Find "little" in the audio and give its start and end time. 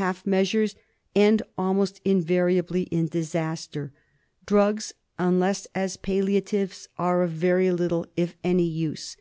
7.70-8.06